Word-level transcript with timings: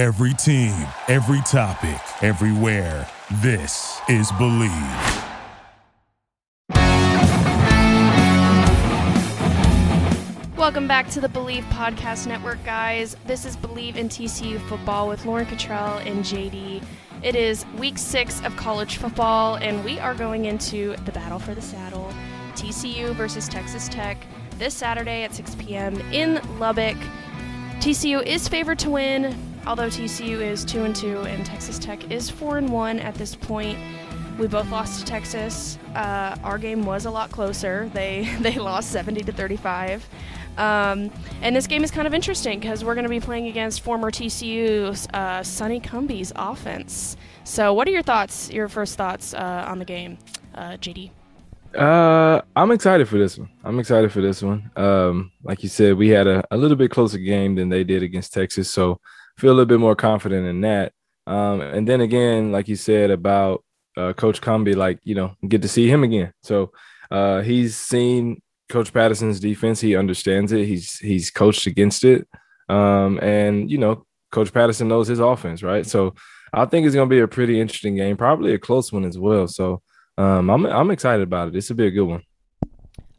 Every 0.00 0.32
team, 0.32 0.72
every 1.08 1.42
topic, 1.42 2.00
everywhere. 2.22 3.06
This 3.42 4.00
is 4.08 4.32
Bleav. 4.32 5.26
Welcome 10.56 10.88
back 10.88 11.10
to 11.10 11.20
the 11.20 11.28
Bleav 11.28 11.64
Podcast 11.64 12.26
Network, 12.26 12.64
guys. 12.64 13.14
This 13.26 13.44
is 13.44 13.58
Bleav 13.58 13.96
in 13.96 14.08
TCU 14.08 14.58
football 14.70 15.06
with 15.06 15.26
Lauren 15.26 15.44
Cottrell 15.44 15.98
and 15.98 16.24
JD. 16.24 16.82
It 17.22 17.36
is 17.36 17.66
week 17.76 17.98
six 17.98 18.42
of 18.42 18.56
college 18.56 18.96
football, 18.96 19.56
and 19.56 19.84
we 19.84 19.98
are 19.98 20.14
going 20.14 20.46
into 20.46 20.96
the 21.04 21.12
battle 21.12 21.38
for 21.38 21.54
the 21.54 21.60
saddle 21.60 22.10
TCU 22.54 23.14
versus 23.16 23.50
Texas 23.50 23.86
Tech 23.86 24.16
this 24.56 24.72
Saturday 24.72 25.24
at 25.24 25.34
6 25.34 25.56
p.m. 25.56 26.00
in 26.10 26.40
Lubbock. 26.58 26.96
TCU 27.80 28.22
is 28.26 28.46
favored 28.46 28.78
to 28.80 28.90
win, 28.90 29.34
although 29.66 29.86
TCU 29.86 30.38
is 30.42 30.66
2 30.66 30.84
and 30.84 30.94
2 30.94 31.20
and 31.22 31.46
Texas 31.46 31.78
Tech 31.78 32.10
is 32.10 32.28
4 32.28 32.58
and 32.58 32.68
1 32.70 32.98
at 32.98 33.14
this 33.14 33.34
point. 33.34 33.78
We 34.38 34.48
both 34.48 34.70
lost 34.70 35.00
to 35.00 35.06
Texas. 35.06 35.78
Uh, 35.94 36.36
our 36.44 36.58
game 36.58 36.84
was 36.84 37.06
a 37.06 37.10
lot 37.10 37.30
closer. 37.30 37.90
They 37.94 38.28
they 38.40 38.58
lost 38.58 38.90
70 38.90 39.22
to 39.22 39.32
35. 39.32 40.06
Um, 40.58 41.10
and 41.40 41.56
this 41.56 41.66
game 41.66 41.82
is 41.82 41.90
kind 41.90 42.06
of 42.06 42.12
interesting 42.12 42.60
because 42.60 42.84
we're 42.84 42.94
going 42.94 43.04
to 43.04 43.10
be 43.10 43.18
playing 43.18 43.46
against 43.46 43.80
former 43.80 44.10
TCU's 44.10 45.08
uh, 45.14 45.42
Sonny 45.42 45.80
Cumbie's 45.80 46.34
offense. 46.36 47.16
So, 47.44 47.72
what 47.72 47.88
are 47.88 47.92
your 47.92 48.02
thoughts? 48.02 48.50
Your 48.50 48.68
first 48.68 48.98
thoughts 48.98 49.32
uh, 49.32 49.64
on 49.66 49.78
the 49.78 49.86
game, 49.86 50.18
uh, 50.54 50.72
JD? 50.72 51.12
Uh, 51.74 52.42
I'm 52.56 52.72
excited 52.72 53.08
for 53.08 53.18
this 53.18 53.38
one. 53.38 53.48
I'm 53.64 53.78
excited 53.78 54.10
for 54.10 54.20
this 54.20 54.42
one. 54.42 54.70
Um, 54.76 55.32
like 55.42 55.62
you 55.62 55.68
said, 55.68 55.96
we 55.96 56.08
had 56.08 56.26
a, 56.26 56.44
a 56.50 56.56
little 56.56 56.76
bit 56.76 56.90
closer 56.90 57.18
game 57.18 57.54
than 57.54 57.68
they 57.68 57.84
did 57.84 58.02
against 58.02 58.32
Texas, 58.32 58.70
so 58.70 59.00
feel 59.38 59.50
a 59.50 59.54
little 59.54 59.66
bit 59.66 59.80
more 59.80 59.94
confident 59.94 60.46
in 60.46 60.60
that. 60.62 60.92
Um, 61.26 61.60
and 61.60 61.86
then 61.86 62.00
again, 62.00 62.50
like 62.50 62.66
you 62.66 62.76
said 62.76 63.10
about 63.10 63.64
uh, 63.96 64.12
Coach 64.14 64.40
Cumbie, 64.40 64.74
like 64.74 64.98
you 65.04 65.14
know, 65.14 65.36
get 65.46 65.62
to 65.62 65.68
see 65.68 65.88
him 65.88 66.02
again. 66.02 66.32
So 66.42 66.72
uh, 67.10 67.42
he's 67.42 67.76
seen 67.76 68.42
Coach 68.68 68.92
Patterson's 68.92 69.38
defense. 69.38 69.80
He 69.80 69.94
understands 69.94 70.52
it. 70.52 70.66
He's 70.66 70.98
he's 70.98 71.30
coached 71.30 71.66
against 71.66 72.04
it, 72.04 72.26
um, 72.68 73.20
and 73.22 73.70
you 73.70 73.78
know, 73.78 74.06
Coach 74.32 74.52
Patterson 74.52 74.88
knows 74.88 75.06
his 75.06 75.20
offense, 75.20 75.62
right? 75.62 75.86
So 75.86 76.14
I 76.52 76.64
think 76.64 76.86
it's 76.86 76.96
going 76.96 77.08
to 77.08 77.14
be 77.14 77.20
a 77.20 77.28
pretty 77.28 77.60
interesting 77.60 77.94
game, 77.94 78.16
probably 78.16 78.54
a 78.54 78.58
close 78.58 78.92
one 78.92 79.04
as 79.04 79.16
well. 79.18 79.46
So 79.46 79.82
um, 80.18 80.50
I'm 80.50 80.66
I'm 80.66 80.90
excited 80.90 81.22
about 81.22 81.48
it. 81.48 81.54
This 81.54 81.68
will 81.68 81.76
be 81.76 81.86
a 81.86 81.90
good 81.90 82.06
one. 82.06 82.22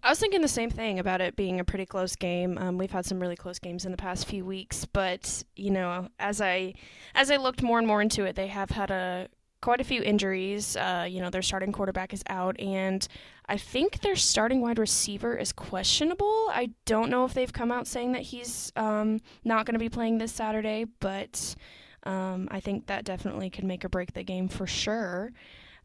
I 0.03 0.09
was 0.09 0.19
thinking 0.19 0.41
the 0.41 0.47
same 0.47 0.71
thing 0.71 0.97
about 0.97 1.21
it 1.21 1.35
being 1.35 1.59
a 1.59 1.63
pretty 1.63 1.85
close 1.85 2.15
game. 2.15 2.57
Um, 2.57 2.79
we've 2.79 2.91
had 2.91 3.05
some 3.05 3.19
really 3.19 3.35
close 3.35 3.59
games 3.59 3.85
in 3.85 3.91
the 3.91 3.97
past 3.97 4.27
few 4.27 4.43
weeks, 4.43 4.85
but 4.85 5.43
you 5.55 5.69
know, 5.69 6.07
as 6.19 6.41
I 6.41 6.73
as 7.13 7.29
I 7.29 7.37
looked 7.37 7.61
more 7.61 7.77
and 7.77 7.87
more 7.87 8.01
into 8.01 8.25
it, 8.25 8.35
they 8.35 8.47
have 8.47 8.71
had 8.71 8.89
a 8.89 9.27
quite 9.61 9.79
a 9.79 9.83
few 9.83 10.01
injuries. 10.01 10.75
Uh, 10.75 11.05
you 11.07 11.21
know, 11.21 11.29
their 11.29 11.43
starting 11.43 11.71
quarterback 11.71 12.13
is 12.13 12.23
out, 12.27 12.59
and 12.59 13.07
I 13.47 13.57
think 13.57 14.01
their 14.01 14.15
starting 14.15 14.61
wide 14.61 14.79
receiver 14.79 15.37
is 15.37 15.53
questionable. 15.53 16.47
I 16.51 16.71
don't 16.85 17.11
know 17.11 17.25
if 17.25 17.35
they've 17.35 17.53
come 17.53 17.71
out 17.71 17.85
saying 17.85 18.13
that 18.13 18.23
he's 18.23 18.71
um, 18.75 19.21
not 19.43 19.67
going 19.67 19.73
to 19.73 19.79
be 19.79 19.89
playing 19.89 20.17
this 20.17 20.33
Saturday, 20.33 20.85
but 20.99 21.55
um, 22.03 22.47
I 22.49 22.59
think 22.59 22.87
that 22.87 23.05
definitely 23.05 23.51
could 23.51 23.65
make 23.65 23.85
or 23.85 23.89
break 23.89 24.13
the 24.13 24.23
game 24.23 24.47
for 24.47 24.65
sure. 24.65 25.31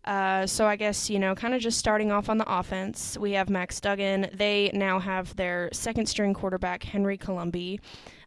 Uh, 0.07 0.47
so 0.47 0.67
I 0.67 0.77
guess 0.77 1.11
you 1.11 1.19
know, 1.19 1.35
kind 1.35 1.55
of 1.55 1.61
just 1.61 1.79
starting 1.79 2.12
off 2.12 2.29
on 2.29 2.39
the 2.39 2.51
offense, 2.51 3.19
we 3.19 3.33
have 3.33 3.51
Max 3.51 3.81
Duggan. 3.81 4.31
They 4.33 4.71
now 4.73 4.99
have 5.01 5.35
their 5.37 5.69
second 5.73 6.07
string 6.07 6.35
quarterback 6.35 6.85
Henry 6.85 7.17
Colombi. 7.17 7.81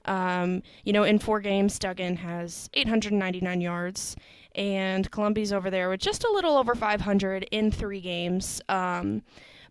Um, 0.06 0.64
you 0.84 0.94
know, 0.94 1.04
in 1.04 1.20
four 1.20 1.40
games, 1.40 1.78
Duggan 1.78 2.18
has 2.18 2.70
899 2.74 3.62
yards 3.62 4.16
and 4.56 5.10
Colombi's 5.12 5.54
over 5.54 5.70
there 5.70 5.90
with 5.90 6.00
just 6.00 6.24
a 6.24 6.32
little 6.32 6.58
over 6.58 6.76
500 6.76 7.44
in 7.52 7.72
three 7.72 8.02
games. 8.02 8.62
Um, 8.68 9.22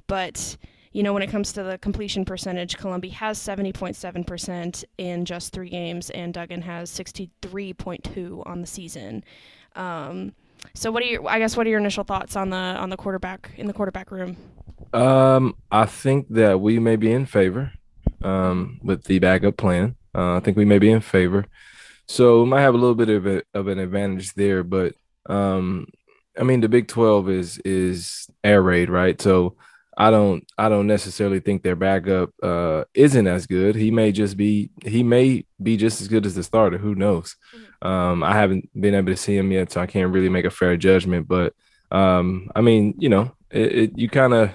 but 0.07 0.57
you 0.93 1.03
know, 1.03 1.13
when 1.13 1.23
it 1.23 1.31
comes 1.31 1.53
to 1.53 1.63
the 1.63 1.79
completion 1.79 2.25
percentage, 2.25 2.79
Colombi 2.79 3.11
has 3.11 3.39
70.7% 3.39 4.85
in 4.97 5.25
just 5.27 5.53
three 5.53 5.69
games, 5.69 6.09
and 6.11 6.33
Duggan 6.33 6.63
has 6.63 6.91
63.2 6.91 8.47
on 8.47 8.63
the 8.63 8.67
season. 8.67 9.23
Um, 9.77 10.33
so, 10.75 10.91
what 10.91 11.03
are 11.03 11.07
your? 11.07 11.29
I 11.29 11.39
guess 11.39 11.57
what 11.57 11.67
are 11.67 11.71
your 11.71 11.81
initial 11.81 12.05
thoughts 12.05 12.37
on 12.37 12.51
the 12.51 12.57
on 12.57 12.91
the 12.91 12.97
quarterback 12.97 13.51
in 13.57 13.67
the 13.67 13.73
quarterback 13.73 14.11
room? 14.11 14.37
Um, 14.93 15.55
I 15.71 15.87
think 15.87 16.29
that 16.31 16.61
we 16.61 16.79
may 16.79 16.97
be 16.97 17.13
in 17.13 17.27
favor 17.27 17.73
um, 18.23 18.81
with 18.83 19.05
the 19.05 19.19
backup 19.19 19.57
plan. 19.57 19.97
Uh, 20.15 20.37
I 20.37 20.41
think 20.41 20.57
we 20.57 20.65
may 20.65 20.79
be 20.79 20.91
in 20.91 21.01
favor. 21.01 21.47
So 22.07 22.43
we 22.43 22.49
might 22.49 22.63
have 22.63 22.75
a 22.75 22.79
little 22.79 22.95
bit 22.95 23.11
of 23.11 23.27
a, 23.27 23.43
of 23.53 23.69
an 23.69 23.79
advantage 23.79 24.33
there, 24.33 24.63
but 24.63 24.95
um, 25.27 25.89
I 26.39 26.43
mean 26.43 26.61
the 26.61 26.69
Big 26.69 26.89
Twelve 26.89 27.29
is 27.29 27.59
is 27.59 28.29
air 28.43 28.63
raid, 28.63 28.89
right? 28.89 29.21
So 29.21 29.57
I 30.01 30.13
don't 30.13 30.45
I 30.57 30.69
don't 30.69 30.87
necessarily 30.87 31.41
think 31.41 31.65
their 31.65 31.75
backup 31.75 32.31
uh, 32.41 32.85
isn't 32.95 33.27
as 33.27 33.49
good. 33.49 33.75
He 33.75 33.91
may 33.91 34.13
just 34.13 34.37
be 34.37 34.71
he 34.85 35.03
may 35.03 35.45
be 35.61 35.77
just 35.77 36.01
as 36.01 36.07
good 36.07 36.25
as 36.25 36.37
the 36.37 36.45
starter. 36.45 36.79
Who 36.79 36.95
knows? 36.95 37.35
Mm-hmm. 37.53 37.89
Um, 37.89 38.23
I 38.23 38.33
haven't 38.33 38.71
been 38.81 38.95
able 38.95 39.13
to 39.13 39.17
see 39.17 39.37
him 39.37 39.51
yet, 39.51 39.73
so 39.73 39.81
I 39.81 39.87
can't 39.87 40.13
really 40.13 40.29
make 40.29 40.45
a 40.45 40.51
fair 40.51 40.77
judgment. 40.77 41.27
But 41.27 41.53
um, 41.91 42.49
I 42.55 42.61
mean, 42.61 42.95
you 42.99 43.09
know, 43.09 43.33
it, 43.51 43.73
it 43.73 43.99
you 43.99 44.09
kind 44.09 44.35
of 44.35 44.51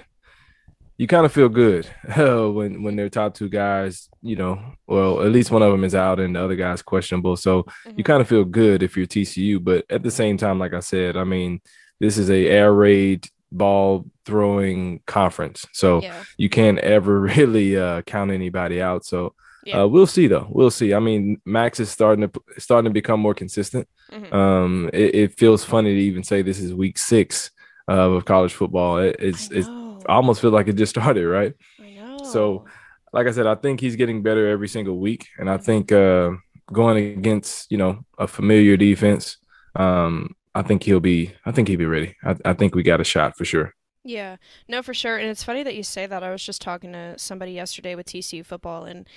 you 0.96 1.06
kind 1.06 1.26
of 1.26 1.32
feel 1.32 1.50
good 1.50 1.86
when 2.16 2.82
when 2.82 2.96
their 2.96 3.10
top 3.10 3.34
two 3.34 3.50
guys, 3.50 4.08
you 4.22 4.36
know, 4.36 4.62
well, 4.86 5.20
at 5.20 5.30
least 5.30 5.50
one 5.50 5.60
of 5.60 5.70
them 5.70 5.84
is 5.84 5.94
out 5.94 6.20
and 6.20 6.36
the 6.36 6.42
other 6.42 6.56
guy's 6.56 6.80
questionable. 6.80 7.36
So 7.36 7.64
mm-hmm. 7.64 7.98
you 7.98 8.04
kind 8.04 8.22
of 8.22 8.28
feel 8.28 8.44
good 8.44 8.82
if 8.82 8.96
you're 8.96 9.06
TCU, 9.06 9.62
but 9.62 9.84
at 9.90 10.02
the 10.02 10.10
same 10.10 10.38
time, 10.38 10.58
like 10.58 10.72
I 10.72 10.80
said, 10.80 11.18
I 11.18 11.24
mean, 11.24 11.60
this 12.00 12.16
is 12.16 12.30
a 12.30 12.46
air 12.46 12.72
raid 12.72 13.28
ball 13.56 14.06
throwing 14.24 15.00
conference, 15.06 15.66
so 15.72 16.02
yeah. 16.02 16.22
you 16.36 16.48
can't 16.48 16.78
ever 16.78 17.20
really 17.36 17.76
uh, 17.76 18.02
count 18.02 18.30
anybody 18.30 18.82
out. 18.82 19.04
So. 19.04 19.34
Yeah. 19.66 19.80
Uh, 19.80 19.86
we'll 19.86 20.06
see 20.06 20.26
though. 20.26 20.46
We'll 20.50 20.70
see. 20.70 20.92
I 20.92 20.98
mean, 20.98 21.40
Max 21.46 21.80
is 21.80 21.88
starting 21.88 22.28
to 22.28 22.42
starting 22.58 22.90
to 22.90 22.92
become 22.92 23.18
more 23.18 23.32
consistent. 23.32 23.88
Mm-hmm. 24.12 24.34
Um, 24.34 24.90
it, 24.92 25.14
it, 25.14 25.38
feels 25.38 25.64
funny 25.64 25.94
to 25.94 26.00
even 26.00 26.22
say 26.22 26.42
this 26.42 26.58
is 26.58 26.74
week 26.74 26.98
six 26.98 27.50
uh, 27.88 28.10
of 28.10 28.26
college 28.26 28.52
football. 28.52 28.98
It, 28.98 29.16
it's 29.18 29.50
it's 29.50 29.66
I 30.06 30.14
almost 30.14 30.40
feel 30.40 30.50
like 30.50 30.68
it 30.68 30.74
just 30.74 30.90
started, 30.94 31.26
right? 31.26 31.54
I 31.80 31.90
know. 31.92 32.18
So, 32.24 32.64
like 33.12 33.26
I 33.26 33.30
said, 33.30 33.46
I 33.46 33.54
think 33.54 33.80
he's 33.80 33.96
getting 33.96 34.22
better 34.22 34.48
every 34.48 34.68
single 34.68 34.98
week, 34.98 35.28
and 35.38 35.48
I 35.48 35.56
think 35.56 35.92
uh, 35.92 36.32
going 36.72 37.18
against 37.18 37.70
you 37.70 37.78
know 37.78 38.04
a 38.18 38.26
familiar 38.26 38.76
defense, 38.76 39.38
um, 39.76 40.34
I 40.54 40.62
think 40.62 40.84
he'll 40.84 41.00
be. 41.00 41.34
I 41.44 41.52
think 41.52 41.68
he'll 41.68 41.78
be 41.78 41.86
ready. 41.86 42.16
I, 42.24 42.36
I 42.44 42.52
think 42.52 42.74
we 42.74 42.82
got 42.82 43.00
a 43.00 43.04
shot 43.04 43.36
for 43.36 43.44
sure. 43.44 43.74
Yeah, 44.04 44.36
no, 44.68 44.82
for 44.82 44.92
sure. 44.92 45.16
And 45.16 45.28
it's 45.28 45.42
funny 45.42 45.62
that 45.62 45.74
you 45.74 45.82
say 45.82 46.06
that. 46.06 46.22
I 46.22 46.30
was 46.30 46.44
just 46.44 46.60
talking 46.60 46.92
to 46.92 47.18
somebody 47.18 47.52
yesterday 47.52 47.94
with 47.94 48.06
TCU 48.06 48.44
football, 48.44 48.84
and 48.84 49.08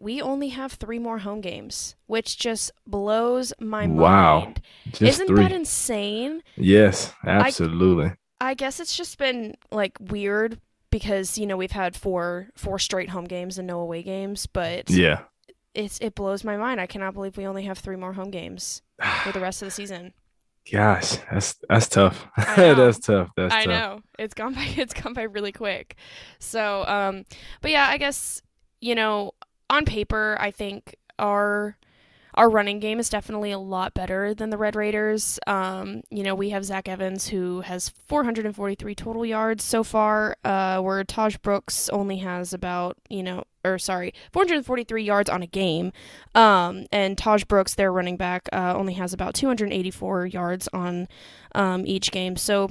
we 0.00 0.20
only 0.20 0.48
have 0.48 0.72
three 0.72 0.98
more 0.98 1.18
home 1.18 1.40
games, 1.40 1.94
which 2.06 2.38
just 2.38 2.72
blows 2.86 3.52
my 3.60 3.86
wow. 3.86 4.40
mind. 4.40 4.60
Wow, 5.00 5.06
Isn't 5.08 5.26
three. 5.28 5.42
that 5.42 5.52
insane? 5.52 6.42
Yes, 6.56 7.12
absolutely. 7.24 8.12
I, 8.40 8.50
I 8.50 8.54
guess 8.54 8.80
it's 8.80 8.96
just 8.96 9.18
been 9.18 9.54
like 9.70 9.96
weird 10.00 10.58
because 10.90 11.38
you 11.38 11.46
know 11.46 11.56
we've 11.56 11.72
had 11.72 11.94
four 11.94 12.48
four 12.56 12.78
straight 12.78 13.10
home 13.10 13.24
games 13.24 13.58
and 13.58 13.66
no 13.66 13.80
away 13.80 14.02
games, 14.02 14.46
but 14.46 14.90
yeah, 14.90 15.20
it's 15.74 15.98
it 15.98 16.14
blows 16.14 16.44
my 16.44 16.56
mind. 16.56 16.80
I 16.80 16.86
cannot 16.86 17.14
believe 17.14 17.36
we 17.36 17.46
only 17.46 17.64
have 17.64 17.78
three 17.78 17.96
more 17.96 18.14
home 18.14 18.30
games 18.30 18.82
for 19.22 19.32
the 19.32 19.40
rest 19.40 19.60
of 19.60 19.66
the 19.66 19.72
season. 19.72 20.14
Gosh, 20.70 21.16
that's 21.30 21.56
that's 21.68 21.88
tough. 21.88 22.26
that's 22.56 22.98
tough. 22.98 23.30
That's 23.36 23.54
I 23.54 23.64
tough. 23.64 23.68
know 23.68 24.00
it's 24.18 24.34
gone 24.34 24.54
by 24.54 24.64
it's 24.76 24.94
gone 24.94 25.12
by 25.12 25.22
really 25.22 25.52
quick. 25.52 25.96
So, 26.38 26.84
um, 26.86 27.24
but 27.60 27.70
yeah, 27.70 27.86
I 27.88 27.98
guess 27.98 28.40
you 28.80 28.94
know 28.94 29.32
on 29.68 29.84
paper, 29.84 30.36
I 30.40 30.50
think 30.50 30.96
our 31.18 31.76
our 32.34 32.50
running 32.50 32.80
game 32.80 32.98
is 32.98 33.08
definitely 33.08 33.52
a 33.52 33.58
lot 33.58 33.94
better 33.94 34.34
than 34.34 34.50
the 34.50 34.58
Red 34.58 34.76
Raiders. 34.76 35.38
Um, 35.46 36.02
you 36.10 36.22
know, 36.22 36.34
we 36.34 36.50
have 36.50 36.64
Zach 36.64 36.88
Evans 36.88 37.28
who 37.28 37.60
has 37.62 37.88
443 37.88 38.94
total 38.94 39.24
yards 39.24 39.62
so 39.62 39.84
far, 39.84 40.36
uh, 40.44 40.80
where 40.80 41.02
Tahj 41.04 41.40
Brooks 41.42 41.88
only 41.90 42.18
has 42.18 42.52
about, 42.52 42.96
you 43.08 43.22
know, 43.22 43.44
or 43.64 43.78
sorry, 43.78 44.12
443 44.32 45.02
yards 45.02 45.30
on 45.30 45.42
a 45.42 45.46
game. 45.46 45.92
Um, 46.34 46.86
and 46.92 47.16
Tahj 47.16 47.46
Brooks, 47.46 47.74
their 47.74 47.92
running 47.92 48.16
back, 48.16 48.48
uh, 48.52 48.74
only 48.76 48.94
has 48.94 49.12
about 49.12 49.34
284 49.34 50.26
yards 50.26 50.68
on 50.72 51.08
um, 51.54 51.86
each 51.86 52.10
game. 52.10 52.36
So, 52.36 52.70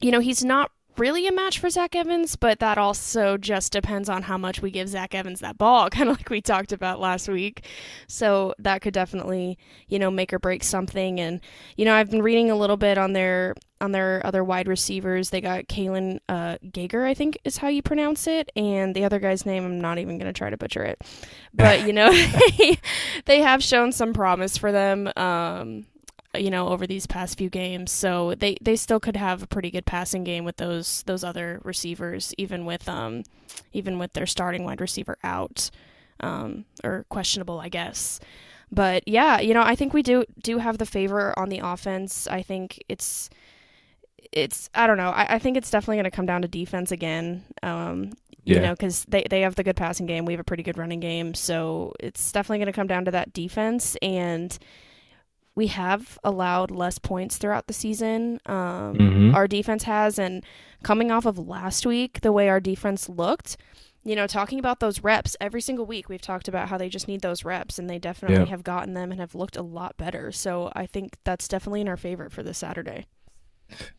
you 0.00 0.10
know, 0.10 0.20
he's 0.20 0.44
not 0.44 0.70
really 0.98 1.26
a 1.26 1.32
match 1.32 1.58
for 1.58 1.70
Zach 1.70 1.94
Evans, 1.94 2.36
but 2.36 2.58
that 2.60 2.78
also 2.78 3.36
just 3.36 3.72
depends 3.72 4.08
on 4.08 4.22
how 4.22 4.38
much 4.38 4.62
we 4.62 4.70
give 4.70 4.88
Zach 4.88 5.14
Evans 5.14 5.40
that 5.40 5.58
ball, 5.58 5.90
kind 5.90 6.08
of 6.08 6.16
like 6.18 6.30
we 6.30 6.40
talked 6.40 6.72
about 6.72 7.00
last 7.00 7.28
week. 7.28 7.66
So 8.06 8.54
that 8.58 8.82
could 8.82 8.94
definitely, 8.94 9.58
you 9.88 9.98
know, 9.98 10.10
make 10.10 10.32
or 10.32 10.38
break 10.38 10.62
something. 10.62 11.20
And 11.20 11.40
you 11.76 11.84
know, 11.84 11.94
I've 11.94 12.10
been 12.10 12.22
reading 12.22 12.50
a 12.50 12.56
little 12.56 12.76
bit 12.76 12.98
on 12.98 13.12
their 13.12 13.54
on 13.80 13.92
their 13.92 14.24
other 14.24 14.44
wide 14.44 14.68
receivers. 14.68 15.30
They 15.30 15.40
got 15.40 15.64
Kaylon 15.64 16.20
uh, 16.28 16.58
Gager, 16.70 17.04
I 17.04 17.14
think 17.14 17.36
is 17.44 17.56
how 17.56 17.68
you 17.68 17.82
pronounce 17.82 18.26
it, 18.26 18.50
and 18.54 18.94
the 18.94 19.04
other 19.04 19.18
guy's 19.18 19.44
name 19.44 19.64
I'm 19.64 19.80
not 19.80 19.98
even 19.98 20.18
going 20.18 20.32
to 20.32 20.38
try 20.38 20.50
to 20.50 20.56
butcher 20.56 20.84
it. 20.84 21.02
But 21.52 21.86
you 21.86 21.92
know, 21.92 22.10
they 23.26 23.40
have 23.40 23.62
shown 23.62 23.92
some 23.92 24.12
promise 24.12 24.56
for 24.56 24.72
them. 24.72 25.10
Um, 25.16 25.86
you 26.36 26.50
know 26.50 26.68
over 26.68 26.86
these 26.86 27.06
past 27.06 27.36
few 27.36 27.50
games 27.50 27.90
so 27.90 28.34
they 28.34 28.56
they 28.60 28.76
still 28.76 29.00
could 29.00 29.16
have 29.16 29.42
a 29.42 29.46
pretty 29.46 29.70
good 29.70 29.84
passing 29.84 30.24
game 30.24 30.44
with 30.44 30.56
those 30.56 31.02
those 31.04 31.22
other 31.22 31.60
receivers 31.64 32.34
even 32.38 32.64
with 32.64 32.88
um 32.88 33.22
even 33.72 33.98
with 33.98 34.12
their 34.14 34.26
starting 34.26 34.64
wide 34.64 34.80
receiver 34.80 35.18
out 35.22 35.70
um 36.20 36.64
or 36.82 37.04
questionable 37.08 37.60
I 37.60 37.68
guess 37.68 38.18
but 38.70 39.06
yeah 39.06 39.40
you 39.40 39.52
know 39.52 39.62
I 39.62 39.74
think 39.74 39.92
we 39.92 40.02
do 40.02 40.24
do 40.42 40.58
have 40.58 40.78
the 40.78 40.86
favor 40.86 41.38
on 41.38 41.48
the 41.48 41.60
offense 41.62 42.26
I 42.26 42.42
think 42.42 42.82
it's 42.88 43.28
it's 44.32 44.70
I 44.74 44.86
don't 44.86 44.96
know 44.96 45.10
I, 45.10 45.34
I 45.34 45.38
think 45.38 45.56
it's 45.56 45.70
definitely 45.70 45.96
going 45.96 46.04
to 46.04 46.10
come 46.10 46.26
down 46.26 46.42
to 46.42 46.48
defense 46.48 46.92
again 46.92 47.44
um 47.62 48.12
you 48.44 48.60
know, 48.60 48.72
because 48.72 49.04
they, 49.06 49.24
they 49.30 49.42
have 49.42 49.54
the 49.54 49.62
good 49.62 49.76
passing 49.76 50.06
game. 50.06 50.24
We 50.24 50.32
have 50.32 50.40
a 50.40 50.44
pretty 50.44 50.64
good 50.64 50.76
running 50.76 51.00
game. 51.00 51.34
So 51.34 51.92
it's 52.00 52.32
definitely 52.32 52.58
going 52.58 52.66
to 52.66 52.72
come 52.72 52.88
down 52.88 53.04
to 53.04 53.12
that 53.12 53.32
defense. 53.32 53.96
And 54.02 54.58
we 55.54 55.66
have 55.68 56.18
allowed 56.24 56.70
less 56.70 56.98
points 56.98 57.36
throughout 57.36 57.66
the 57.66 57.72
season. 57.72 58.40
Um, 58.46 58.96
mm-hmm. 58.96 59.34
Our 59.34 59.46
defense 59.46 59.82
has, 59.84 60.18
and 60.18 60.44
coming 60.82 61.10
off 61.10 61.26
of 61.26 61.38
last 61.38 61.84
week, 61.84 62.20
the 62.22 62.32
way 62.32 62.48
our 62.48 62.60
defense 62.60 63.08
looked, 63.08 63.56
you 64.04 64.16
know, 64.16 64.26
talking 64.26 64.58
about 64.58 64.80
those 64.80 65.04
reps 65.04 65.36
every 65.40 65.60
single 65.60 65.86
week, 65.86 66.08
we've 66.08 66.22
talked 66.22 66.48
about 66.48 66.68
how 66.68 66.78
they 66.78 66.88
just 66.88 67.06
need 67.06 67.20
those 67.20 67.44
reps, 67.44 67.78
and 67.78 67.88
they 67.88 67.98
definitely 67.98 68.44
yeah. 68.44 68.50
have 68.50 68.64
gotten 68.64 68.94
them 68.94 69.12
and 69.12 69.20
have 69.20 69.34
looked 69.34 69.56
a 69.56 69.62
lot 69.62 69.96
better. 69.96 70.32
So 70.32 70.72
I 70.74 70.86
think 70.86 71.18
that's 71.24 71.46
definitely 71.46 71.82
in 71.82 71.88
our 71.88 71.96
favor 71.96 72.28
for 72.28 72.42
this 72.42 72.58
Saturday. 72.58 73.06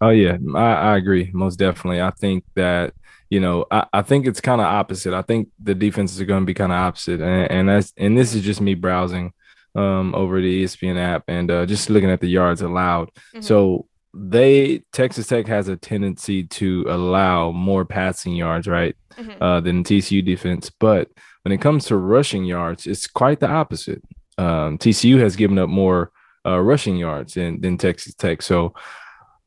Oh 0.01 0.09
yeah, 0.09 0.37
I, 0.55 0.73
I 0.73 0.97
agree 0.97 1.31
most 1.33 1.57
definitely. 1.57 2.01
I 2.01 2.11
think 2.11 2.43
that 2.55 2.93
you 3.29 3.39
know 3.39 3.65
I, 3.71 3.85
I 3.93 4.01
think 4.01 4.27
it's 4.27 4.41
kind 4.41 4.61
of 4.61 4.67
opposite. 4.67 5.13
I 5.13 5.21
think 5.21 5.49
the 5.61 5.73
defenses 5.73 6.19
are 6.19 6.25
going 6.25 6.41
to 6.41 6.45
be 6.45 6.53
kind 6.53 6.71
of 6.71 6.77
opposite, 6.77 7.21
and, 7.21 7.49
and 7.49 7.69
that's 7.69 7.93
and 7.97 8.17
this 8.17 8.35
is 8.35 8.43
just 8.43 8.61
me 8.61 8.75
browsing 8.75 9.33
um, 9.75 10.13
over 10.15 10.41
the 10.41 10.63
ESPN 10.63 10.97
app 10.97 11.23
and 11.27 11.49
uh, 11.49 11.65
just 11.65 11.89
looking 11.89 12.09
at 12.09 12.21
the 12.21 12.29
yards 12.29 12.61
allowed. 12.61 13.09
Mm-hmm. 13.09 13.41
So 13.41 13.87
they 14.13 14.83
Texas 14.91 15.27
Tech 15.27 15.47
has 15.47 15.67
a 15.67 15.75
tendency 15.75 16.43
to 16.43 16.85
allow 16.87 17.51
more 17.51 17.83
passing 17.83 18.35
yards, 18.35 18.67
right, 18.67 18.95
mm-hmm. 19.15 19.41
uh, 19.41 19.61
than 19.61 19.83
TCU 19.83 20.23
defense. 20.23 20.69
But 20.69 21.09
when 21.43 21.51
it 21.51 21.61
comes 21.61 21.85
to 21.85 21.97
rushing 21.97 22.45
yards, 22.45 22.85
it's 22.85 23.07
quite 23.07 23.39
the 23.39 23.49
opposite. 23.49 24.01
Um, 24.37 24.77
TCU 24.77 25.19
has 25.19 25.35
given 25.35 25.59
up 25.59 25.69
more 25.69 26.11
uh, 26.45 26.59
rushing 26.59 26.97
yards 26.97 27.33
than, 27.33 27.61
than 27.61 27.77
Texas 27.77 28.13
Tech. 28.13 28.41
So 28.41 28.73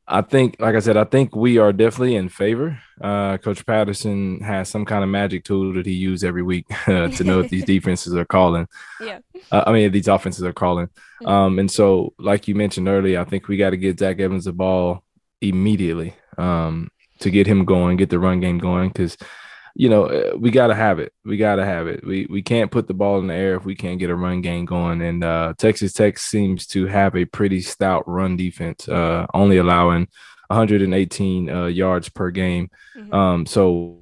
I 0.09 0.23
think, 0.23 0.57
like 0.61 0.77
I 0.77 0.79
said, 0.79 0.97
I 0.97 1.05
think 1.05 1.35
we 1.35 1.59
are 1.59 1.73
definitely 1.73 2.15
in 2.15 2.29
favor. 2.29 2.81
Uh, 3.01 3.39
Coach 3.39 3.67
Patterson 3.67 4.41
has 4.41 4.69
some 4.69 4.85
kind 4.85 5.03
of 5.03 5.11
magic 5.11 5.45
tool 5.45 5.75
that 5.75 5.87
he 5.87 5.95
uses 5.95 6.23
every 6.23 6.43
week 6.43 6.67
uh, 6.89 7.09
to 7.17 7.25
know 7.25 7.39
what 7.39 7.51
these 7.51 7.65
defenses 7.75 8.15
are 8.15 8.25
calling. 8.25 8.69
Yeah. 9.01 9.19
Uh, 9.51 9.65
I 9.67 9.73
mean, 9.73 9.91
these 9.91 10.09
offenses 10.09 10.45
are 10.45 10.53
calling. 10.53 10.87
Mm-hmm. 10.87 11.27
Um, 11.27 11.59
and 11.59 11.71
so, 11.71 12.15
like 12.19 12.47
you 12.47 12.55
mentioned 12.55 12.89
earlier, 12.89 13.21
I 13.21 13.25
think 13.25 13.49
we 13.49 13.57
got 13.57 13.71
to 13.71 13.77
get 13.77 13.99
Zach 13.99 14.21
Evans 14.21 14.45
the 14.45 14.53
ball 14.53 15.03
immediately 15.41 16.15
um, 16.39 16.91
to 17.21 17.31
get 17.31 17.47
him 17.47 17.65
going, 17.65 17.97
get 17.97 18.11
the 18.11 18.19
run 18.19 18.41
game 18.41 18.59
going, 18.59 18.89
because– 18.89 19.17
you 19.79 19.91
know, 19.91 20.05
uh, 20.07 20.37
we 20.37 20.51
got 20.51 20.69
to 20.69 20.75
have 20.75 20.99
it. 20.99 21.13
We 21.25 21.37
got 21.37 21.57
to 21.57 21.65
have 21.65 21.87
it. 21.87 22.05
We 22.05 22.27
we 22.31 22.41
can't 22.41 22.71
put 22.71 22.89
the 22.89 22.95
ball 22.95 23.19
in 23.19 23.27
the 23.27 23.35
air 23.35 23.57
if 23.57 23.67
we 23.67 23.75
can't 23.75 23.99
get 23.99 24.09
a 24.09 24.15
run 24.15 24.41
game 24.41 24.65
going. 24.65 25.03
And 25.03 25.23
uh, 25.23 25.53
Texas 25.59 25.93
Tech 25.93 26.19
seems 26.19 26.67
to 26.69 26.87
have 26.87 27.15
a 27.15 27.27
pretty 27.27 27.61
stout 27.61 28.09
run 28.09 28.39
defense, 28.39 28.89
uh, 28.89 29.27
only 29.35 29.59
allowing 29.59 30.09
118 30.49 31.51
uh, 31.51 31.67
yards 31.67 32.09
per 32.09 32.31
game. 32.31 32.71
Mm-hmm. 32.97 33.15
Um, 33.15 33.47
so, 33.47 34.01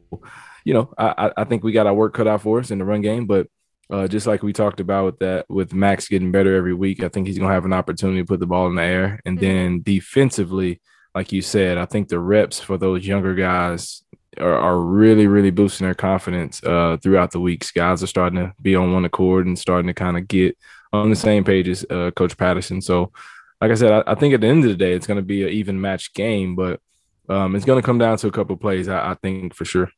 you 0.64 0.74
know, 0.74 0.94
I, 0.96 1.32
I 1.36 1.44
think 1.44 1.64
we 1.64 1.72
got 1.72 1.88
our 1.88 1.94
work 1.94 2.14
cut 2.14 2.28
out 2.28 2.42
for 2.42 2.60
us 2.60 2.70
in 2.70 2.78
the 2.78 2.84
run 2.84 3.00
game. 3.00 3.26
But 3.26 3.48
uh, 3.90 4.06
just 4.06 4.28
like 4.28 4.44
we 4.44 4.52
talked 4.52 4.78
about 4.78 5.06
with 5.06 5.18
that, 5.18 5.46
with 5.50 5.74
Max 5.74 6.06
getting 6.06 6.30
better 6.30 6.54
every 6.54 6.74
week, 6.74 7.02
I 7.02 7.08
think 7.08 7.26
he's 7.26 7.38
gonna 7.38 7.52
have 7.52 7.64
an 7.64 7.72
opportunity 7.72 8.20
to 8.20 8.26
put 8.26 8.38
the 8.38 8.46
ball 8.46 8.68
in 8.68 8.76
the 8.76 8.82
air. 8.82 9.20
And 9.24 9.38
mm-hmm. 9.38 9.44
then 9.44 9.82
defensively, 9.82 10.80
like 11.16 11.32
you 11.32 11.42
said, 11.42 11.78
I 11.78 11.86
think 11.86 12.08
the 12.08 12.20
reps 12.20 12.60
for 12.60 12.78
those 12.78 13.04
younger 13.04 13.34
guys 13.34 14.04
are, 14.38 14.56
are 14.56 14.78
really, 14.78 15.26
really 15.26 15.50
boosting 15.50 15.86
their 15.86 15.94
confidence 15.94 16.62
uh, 16.64 16.96
throughout 17.02 17.32
the 17.32 17.40
weeks. 17.40 17.70
Guys 17.70 18.02
are 18.02 18.08
starting 18.08 18.38
to 18.38 18.54
be 18.60 18.74
on 18.74 18.92
one 18.92 19.04
accord 19.04 19.46
and 19.46 19.58
starting 19.58 19.86
to 19.86 19.94
kind 19.94 20.16
of 20.16 20.28
get 20.28 20.56
on 20.92 21.10
the 21.10 21.16
same 21.16 21.44
page 21.44 21.68
as 21.68 21.84
uh, 21.90 22.10
Coach 22.12 22.36
Patterson. 22.36 22.80
So, 22.80 23.12
like 23.60 23.70
I 23.70 23.74
said, 23.74 23.92
I, 23.92 24.12
I, 24.12 24.14
think 24.14 24.34
at 24.34 24.40
the 24.40 24.46
end 24.46 24.64
of 24.64 24.70
the 24.70 24.76
day, 24.76 24.92
it's 24.92 25.06
going 25.06 25.16
to 25.16 25.22
be 25.22 25.42
an 25.42 25.50
even 25.50 25.80
match 25.80 26.14
game, 26.14 26.54
but 26.54 26.80
um, 27.28 27.56
it's 27.56 27.64
going 27.64 27.80
to 27.80 27.86
come 27.86 27.98
down 27.98 28.16
to 28.18 28.28
a 28.28 28.32
couple 28.32 28.56
plays, 28.56 28.88
I, 28.88 29.12
I 29.12 29.14
think, 29.14 29.54
for 29.54 29.64
sure. 29.64 29.90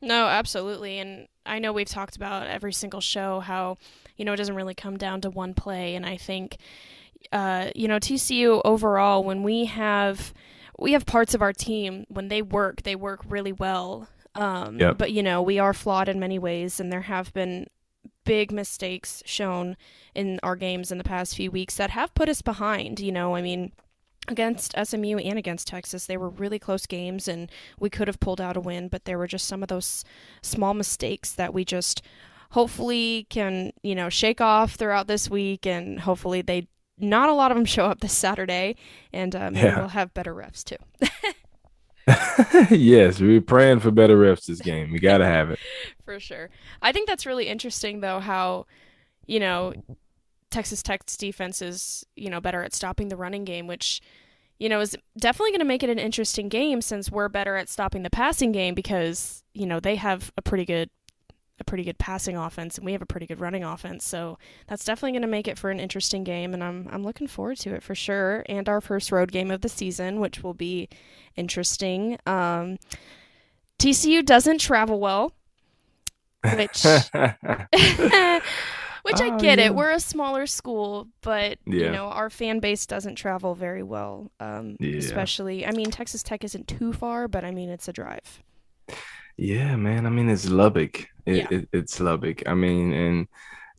No, 0.00 0.26
absolutely. 0.26 0.98
And 0.98 1.28
I 1.44 1.58
know 1.58 1.72
we've 1.72 1.88
talked 1.88 2.16
about 2.16 2.46
every 2.46 2.72
single 2.72 3.00
show 3.00 3.40
how, 3.40 3.76
you 4.16 4.24
know, 4.24 4.32
it 4.32 4.36
doesn't 4.36 4.54
really 4.54 4.74
come 4.74 4.96
down 4.96 5.20
to 5.22 5.30
one 5.30 5.54
play. 5.54 5.94
And 5.94 6.06
I 6.06 6.16
think, 6.16 6.56
uh, 7.32 7.70
you 7.74 7.86
know, 7.86 7.98
TCU 7.98 8.62
overall, 8.64 9.24
when 9.24 9.42
we 9.42 9.66
have– 9.66 10.32
we 10.80 10.92
have 10.92 11.06
parts 11.06 11.34
of 11.34 11.42
our 11.42 11.52
team 11.52 12.06
when 12.08 12.28
they 12.28 12.42
work, 12.42 12.82
they 12.82 12.96
work 12.96 13.20
really 13.28 13.52
well. 13.52 14.08
Um, 14.34 14.78
yep. 14.78 14.98
But 14.98 15.12
you 15.12 15.22
know, 15.22 15.42
we 15.42 15.58
are 15.58 15.74
flawed 15.74 16.08
in 16.08 16.18
many 16.18 16.38
ways, 16.38 16.80
and 16.80 16.92
there 16.92 17.02
have 17.02 17.32
been 17.32 17.66
big 18.24 18.50
mistakes 18.50 19.22
shown 19.26 19.76
in 20.14 20.40
our 20.42 20.56
games 20.56 20.90
in 20.90 20.98
the 20.98 21.04
past 21.04 21.36
few 21.36 21.50
weeks 21.50 21.76
that 21.76 21.90
have 21.90 22.14
put 22.14 22.28
us 22.28 22.42
behind. 22.42 23.00
You 23.00 23.12
know, 23.12 23.36
I 23.36 23.42
mean, 23.42 23.72
against 24.28 24.74
SMU 24.82 25.18
and 25.18 25.38
against 25.38 25.68
Texas, 25.68 26.06
they 26.06 26.16
were 26.16 26.30
really 26.30 26.58
close 26.58 26.86
games, 26.86 27.28
and 27.28 27.50
we 27.78 27.90
could 27.90 28.08
have 28.08 28.20
pulled 28.20 28.40
out 28.40 28.56
a 28.56 28.60
win, 28.60 28.88
but 28.88 29.04
there 29.04 29.18
were 29.18 29.26
just 29.26 29.46
some 29.46 29.62
of 29.62 29.68
those 29.68 30.04
small 30.42 30.74
mistakes 30.74 31.32
that 31.32 31.52
we 31.52 31.64
just 31.64 32.02
hopefully 32.52 33.26
can 33.30 33.72
you 33.82 33.94
know 33.94 34.08
shake 34.08 34.40
off 34.40 34.74
throughout 34.74 35.06
this 35.06 35.30
week 35.30 35.64
and 35.66 36.00
hopefully 36.00 36.42
they 36.42 36.66
not 37.00 37.28
a 37.28 37.32
lot 37.32 37.50
of 37.50 37.56
them 37.56 37.64
show 37.64 37.86
up 37.86 38.00
this 38.00 38.12
Saturday, 38.12 38.76
and 39.12 39.34
um, 39.34 39.54
yeah. 39.54 39.78
we'll 39.78 39.88
have 39.88 40.12
better 40.14 40.34
refs 40.34 40.64
too. 40.64 40.76
yes, 42.74 43.20
we're 43.20 43.40
praying 43.40 43.80
for 43.80 43.90
better 43.90 44.16
refs 44.16 44.46
this 44.46 44.60
game. 44.60 44.90
We 44.90 44.98
got 44.98 45.18
to 45.18 45.26
have 45.26 45.50
it. 45.50 45.58
for 46.04 46.18
sure. 46.18 46.50
I 46.82 46.92
think 46.92 47.08
that's 47.08 47.26
really 47.26 47.48
interesting, 47.48 48.00
though, 48.00 48.20
how, 48.20 48.66
you 49.26 49.40
know, 49.40 49.74
Texas 50.50 50.82
Tech's 50.82 51.16
defense 51.16 51.62
is, 51.62 52.04
you 52.16 52.30
know, 52.30 52.40
better 52.40 52.62
at 52.62 52.74
stopping 52.74 53.08
the 53.08 53.16
running 53.16 53.44
game, 53.44 53.66
which, 53.66 54.00
you 54.58 54.68
know, 54.68 54.80
is 54.80 54.96
definitely 55.18 55.50
going 55.50 55.60
to 55.60 55.66
make 55.66 55.82
it 55.82 55.90
an 55.90 55.98
interesting 55.98 56.48
game 56.48 56.80
since 56.80 57.10
we're 57.10 57.28
better 57.28 57.56
at 57.56 57.68
stopping 57.68 58.02
the 58.02 58.10
passing 58.10 58.50
game 58.52 58.74
because, 58.74 59.44
you 59.54 59.66
know, 59.66 59.78
they 59.78 59.96
have 59.96 60.32
a 60.36 60.42
pretty 60.42 60.64
good 60.64 60.90
a 61.60 61.64
pretty 61.64 61.84
good 61.84 61.98
passing 61.98 62.36
offense 62.36 62.76
and 62.76 62.84
we 62.84 62.92
have 62.92 63.02
a 63.02 63.06
pretty 63.06 63.26
good 63.26 63.40
running 63.40 63.64
offense. 63.64 64.04
So 64.04 64.38
that's 64.66 64.84
definitely 64.84 65.12
going 65.12 65.22
to 65.22 65.28
make 65.28 65.48
it 65.48 65.58
for 65.58 65.70
an 65.70 65.80
interesting 65.80 66.24
game 66.24 66.54
and 66.54 66.62
I'm 66.62 66.88
I'm 66.90 67.02
looking 67.02 67.26
forward 67.26 67.58
to 67.58 67.74
it 67.74 67.82
for 67.82 67.94
sure 67.94 68.44
and 68.48 68.68
our 68.68 68.80
first 68.80 69.12
road 69.12 69.32
game 69.32 69.50
of 69.50 69.60
the 69.60 69.68
season 69.68 70.20
which 70.20 70.42
will 70.42 70.54
be 70.54 70.88
interesting. 71.36 72.18
Um, 72.26 72.78
TCU 73.78 74.24
doesn't 74.24 74.58
travel 74.58 75.00
well, 75.00 75.32
which 76.44 76.84
Which 79.02 79.20
I 79.20 79.30
get 79.38 79.58
yeah. 79.58 79.66
it. 79.66 79.74
We're 79.74 79.92
a 79.92 80.00
smaller 80.00 80.46
school, 80.46 81.08
but 81.22 81.58
yeah. 81.66 81.86
you 81.86 81.90
know 81.90 82.06
our 82.06 82.30
fan 82.30 82.60
base 82.60 82.86
doesn't 82.86 83.16
travel 83.16 83.54
very 83.54 83.82
well. 83.82 84.30
Um, 84.40 84.76
yeah. 84.78 84.96
Especially, 84.96 85.66
I 85.66 85.72
mean, 85.72 85.90
Texas 85.90 86.22
Tech 86.22 86.44
isn't 86.44 86.68
too 86.68 86.92
far, 86.92 87.28
but 87.28 87.44
I 87.44 87.50
mean 87.50 87.70
it's 87.70 87.88
a 87.88 87.92
drive. 87.92 88.42
Yeah, 89.40 89.74
man. 89.76 90.04
I 90.04 90.10
mean, 90.10 90.28
it's 90.28 90.50
Lubbock. 90.50 91.08
It, 91.24 91.36
yeah. 91.36 91.46
it, 91.50 91.68
it's 91.72 91.98
Lubbock. 91.98 92.46
I 92.46 92.52
mean, 92.52 92.92
and 92.92 93.28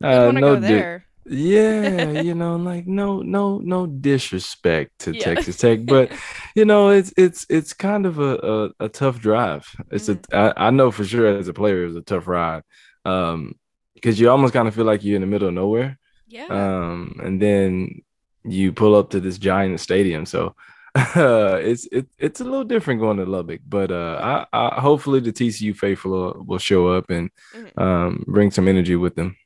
uh, 0.02 0.32
no, 0.32 0.58
di- 0.58 0.98
yeah, 1.24 2.10
you 2.20 2.34
know, 2.34 2.56
like 2.56 2.88
no, 2.88 3.22
no, 3.22 3.58
no 3.58 3.86
disrespect 3.86 4.98
to 5.00 5.14
yeah. 5.14 5.22
Texas 5.22 5.58
Tech, 5.58 5.86
but 5.86 6.10
you 6.56 6.64
know, 6.64 6.88
it's 6.90 7.14
it's 7.16 7.46
it's 7.48 7.74
kind 7.74 8.06
of 8.06 8.18
a 8.18 8.72
a, 8.80 8.86
a 8.86 8.88
tough 8.88 9.20
drive. 9.20 9.68
It's 9.92 10.08
mm-hmm. 10.08 10.36
a 10.36 10.52
I, 10.58 10.66
I 10.66 10.70
know 10.70 10.90
for 10.90 11.04
sure 11.04 11.28
as 11.28 11.46
a 11.46 11.52
player, 11.54 11.84
it 11.84 11.86
was 11.86 11.96
a 11.96 12.02
tough 12.02 12.26
ride, 12.26 12.64
um, 13.04 13.54
because 13.94 14.18
you 14.18 14.30
almost 14.30 14.54
kind 14.54 14.66
of 14.66 14.74
feel 14.74 14.84
like 14.84 15.04
you're 15.04 15.14
in 15.14 15.22
the 15.22 15.28
middle 15.28 15.46
of 15.46 15.54
nowhere. 15.54 15.96
Yeah. 16.26 16.46
Um, 16.46 17.20
and 17.22 17.40
then 17.40 18.02
you 18.42 18.72
pull 18.72 18.96
up 18.96 19.10
to 19.10 19.20
this 19.20 19.38
giant 19.38 19.78
stadium, 19.78 20.26
so 20.26 20.56
it's 21.16 21.86
it, 21.86 22.06
it's 22.18 22.40
a 22.40 22.44
little 22.44 22.64
different 22.64 23.00
going 23.00 23.16
to 23.16 23.24
Lubbock, 23.24 23.60
but 23.66 23.90
uh, 23.90 24.46
I, 24.52 24.58
I 24.58 24.80
hopefully 24.80 25.20
the 25.20 25.32
TCU 25.32 25.74
faithful 25.74 26.10
will, 26.10 26.44
will 26.46 26.58
show 26.58 26.88
up 26.88 27.08
and 27.08 27.30
mm-hmm. 27.54 27.80
um, 27.80 28.24
bring 28.26 28.50
some 28.50 28.68
energy 28.68 28.96
with 28.96 29.14
them. 29.14 29.36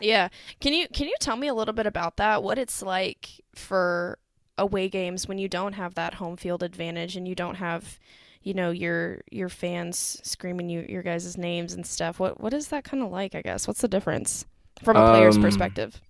Yeah, 0.00 0.28
can 0.60 0.74
you 0.74 0.88
can 0.88 1.06
you 1.06 1.14
tell 1.20 1.36
me 1.36 1.48
a 1.48 1.54
little 1.54 1.74
bit 1.74 1.86
about 1.86 2.16
that? 2.16 2.42
What 2.42 2.58
it's 2.58 2.82
like 2.82 3.28
for 3.54 4.18
away 4.58 4.88
games 4.90 5.26
when 5.26 5.38
you 5.38 5.48
don't 5.48 5.72
have 5.72 5.94
that 5.94 6.14
home 6.14 6.36
field 6.36 6.62
advantage 6.62 7.16
and 7.16 7.26
you 7.26 7.34
don't 7.34 7.56
have, 7.56 7.98
you 8.42 8.52
know, 8.54 8.70
your 8.70 9.22
your 9.30 9.48
fans 9.48 10.20
screaming 10.22 10.68
you 10.68 10.84
your 10.88 11.02
guys' 11.02 11.38
names 11.38 11.72
and 11.72 11.86
stuff. 11.86 12.18
What 12.20 12.40
what 12.40 12.52
is 12.54 12.68
that 12.68 12.84
kind 12.84 13.02
of 13.02 13.10
like? 13.10 13.34
I 13.34 13.42
guess 13.42 13.66
what's 13.66 13.80
the 13.80 13.88
difference 13.88 14.44
from 14.82 14.98
a 14.98 15.02
player's 15.02 15.36
Um, 15.36 15.42
perspective? 15.42 16.00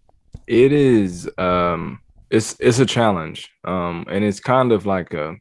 It 0.47 0.73
is 0.73 1.31
um 1.39 2.01
it's 2.31 2.57
it's 2.61 2.79
a 2.79 2.87
challenge. 2.87 3.51
Um 3.65 4.07
and 4.09 4.25
it's 4.25 4.41
kind 4.41 4.73
of 4.73 4.87
like 4.87 5.13
a 5.15 5.37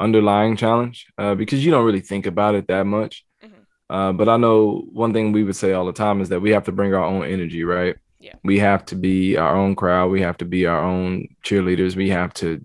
underlying 0.00 0.56
challenge 0.56 1.06
uh 1.18 1.34
because 1.34 1.64
you 1.64 1.70
don't 1.70 1.84
really 1.86 2.00
think 2.00 2.26
about 2.26 2.54
it 2.54 2.66
that 2.68 2.84
much. 2.86 3.24
Mhm. 3.44 3.50
Uh 3.88 4.12
but 4.12 4.28
I 4.28 4.36
know 4.36 4.84
one 4.92 5.12
thing 5.12 5.32
we 5.32 5.44
would 5.44 5.56
say 5.56 5.72
all 5.72 5.86
the 5.86 5.92
time 5.92 6.20
is 6.20 6.28
that 6.30 6.40
we 6.40 6.50
have 6.50 6.64
to 6.64 6.72
bring 6.72 6.94
our 6.94 7.04
own 7.04 7.24
energy, 7.24 7.64
right? 7.64 7.96
Yeah. 8.18 8.34
We 8.42 8.58
have 8.58 8.84
to 8.86 8.96
be 8.96 9.36
our 9.36 9.54
own 9.54 9.74
crowd, 9.76 10.10
we 10.10 10.22
have 10.22 10.38
to 10.38 10.44
be 10.44 10.66
our 10.66 10.82
own 10.82 11.28
cheerleaders, 11.44 11.94
we 11.94 12.08
have 12.10 12.32
to 12.34 12.64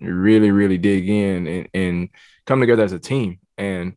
really 0.00 0.50
really 0.50 0.78
dig 0.78 1.08
in 1.08 1.46
and, 1.46 1.68
and 1.74 2.08
come 2.46 2.60
together 2.60 2.84
as 2.84 2.92
a 2.92 2.98
team. 2.98 3.38
And 3.58 3.94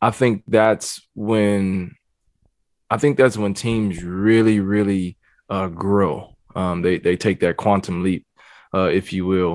I 0.00 0.10
think 0.10 0.44
that's 0.46 1.00
when 1.14 1.94
I 2.90 2.98
think 2.98 3.16
that's 3.16 3.36
when 3.36 3.54
teams 3.54 4.02
really 4.02 4.60
really 4.60 5.16
uh, 5.48 5.68
grow. 5.68 6.36
Um, 6.54 6.82
they 6.82 6.98
they 6.98 7.16
take 7.16 7.40
that 7.40 7.56
quantum 7.56 8.02
leap, 8.02 8.25
uh, 8.76 8.88
if 9.00 9.06
you 9.14 9.24
will, 9.34 9.54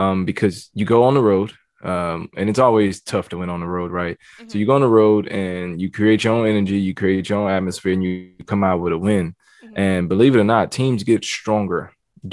um, 0.00 0.24
because 0.30 0.56
you 0.78 0.84
go 0.94 1.00
on 1.08 1.14
the 1.14 1.22
road, 1.32 1.50
um, 1.92 2.20
and 2.38 2.46
it's 2.50 2.58
always 2.66 2.94
tough 3.12 3.28
to 3.28 3.38
win 3.38 3.50
on 3.50 3.60
the 3.60 3.66
road, 3.78 3.90
right? 4.00 4.16
So 4.48 4.58
you 4.58 4.66
go 4.66 4.74
on 4.74 4.86
the 4.86 4.96
road 5.02 5.28
and 5.28 5.80
you 5.80 5.88
create 5.98 6.20
your 6.24 6.34
own 6.36 6.46
energy, 6.46 6.78
you 6.88 6.94
create 6.94 7.28
your 7.28 7.38
own 7.40 7.50
atmosphere, 7.58 7.92
and 7.96 8.04
you 8.06 8.14
come 8.46 8.64
out 8.68 8.80
with 8.82 8.92
a 8.92 8.98
win. 9.08 9.26
Mhm. 9.64 9.78
And 9.86 10.08
believe 10.08 10.34
it 10.36 10.40
or 10.44 10.50
not, 10.54 10.72
teams 10.72 11.04
get 11.04 11.24
stronger 11.24 11.82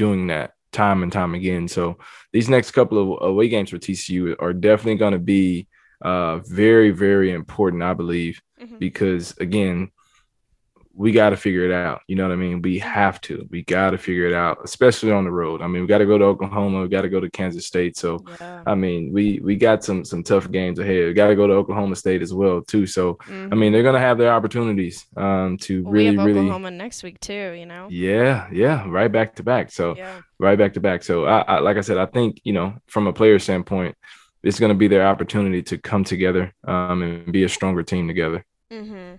doing 0.03 0.27
that 0.27 0.49
time 0.71 1.03
and 1.03 1.11
time 1.11 1.33
again. 1.35 1.67
So 1.67 1.83
these 2.33 2.49
next 2.55 2.71
couple 2.71 2.97
of 2.99 3.07
away 3.29 3.47
games 3.49 3.69
for 3.69 3.77
TCU 3.77 4.35
are 4.39 4.53
definitely 4.53 4.99
going 5.03 5.13
to 5.19 5.25
be 5.35 5.67
uh, 6.11 6.39
very 6.63 6.91
very 7.05 7.29
important, 7.41 7.81
I 7.91 7.93
believe 7.93 8.35
Mhm. 8.61 8.79
because 8.79 9.25
again, 9.39 9.77
we 10.95 11.11
got 11.11 11.31
to 11.31 11.37
figure 11.37 11.65
it 11.65 11.71
out. 11.71 12.01
You 12.07 12.15
know 12.15 12.23
what 12.23 12.33
I 12.33 12.35
mean? 12.35 12.61
We 12.61 12.77
have 12.79 13.19
to. 13.21 13.47
We 13.49 13.63
got 13.63 13.91
to 13.91 13.97
figure 13.97 14.27
it 14.27 14.33
out, 14.33 14.59
especially 14.63 15.11
on 15.11 15.23
the 15.23 15.31
road. 15.31 15.61
I 15.63 15.67
mean, 15.67 15.81
we 15.81 15.87
got 15.87 15.97
to 15.97 16.05
go 16.05 16.19
to 16.19 16.25
Oklahoma. 16.25 16.83
We 16.83 16.87
got 16.87 17.01
to 17.01 17.09
go 17.09 17.19
to 17.19 17.31
Kansas 17.31 17.65
State. 17.65 17.97
So, 17.97 18.23
Yeah. 18.39 18.61
I 18.67 18.75
mean, 18.75 19.11
we 19.11 19.39
we 19.43 19.55
got 19.55 19.83
some 19.83 20.05
some 20.05 20.21
tough 20.23 20.51
games 20.51 20.77
ahead. 20.77 21.07
We 21.07 21.13
got 21.13 21.29
to 21.29 21.35
go 21.35 21.47
to 21.47 21.53
Oklahoma 21.53 21.95
State 21.95 22.21
as 22.21 22.31
well 22.33 22.61
too. 22.61 22.85
So, 22.85 23.17
I 23.27 23.31
Mhm. 23.31 23.57
mean, 23.57 23.71
they're 23.73 23.81
gonna 23.83 23.99
have 23.99 24.17
their 24.19 24.31
opportunities 24.31 25.05
um, 25.17 25.57
to 25.61 25.83
Well, 25.83 25.93
we 25.93 25.99
really 26.05 26.17
have 26.17 26.25
really. 26.27 26.39
Oklahoma 26.41 26.71
next 26.71 27.01
week 27.01 27.19
too. 27.19 27.53
You 27.57 27.65
know. 27.65 27.87
Yeah, 27.89 28.47
yeah, 28.51 28.85
right 28.87 29.11
back 29.11 29.35
to 29.37 29.43
back. 29.43 29.71
So 29.71 29.95
Yeah. 29.97 30.21
right 30.39 30.57
back 30.57 30.73
to 30.73 30.79
back. 30.79 31.01
So 31.03 31.25
I, 31.25 31.39
I 31.41 31.59
like 31.59 31.77
I 31.77 31.81
said, 31.81 31.97
I 31.97 32.05
think 32.05 32.39
you 32.43 32.53
know 32.53 32.75
from 32.87 33.07
a 33.07 33.13
player 33.13 33.39
standpoint, 33.39 33.95
it's 34.43 34.59
going 34.59 34.71
to 34.71 34.77
be 34.77 34.87
their 34.89 35.07
opportunity 35.07 35.63
to 35.63 35.77
come 35.77 36.03
together 36.03 36.53
um, 36.67 37.01
and 37.01 37.31
be 37.31 37.45
a 37.45 37.49
stronger 37.49 37.81
team 37.81 38.07
together. 38.07 38.45
Mm-hmm. 38.71 39.15